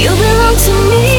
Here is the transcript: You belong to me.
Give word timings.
You 0.00 0.10
belong 0.10 0.54
to 0.56 0.72
me. 0.90 1.17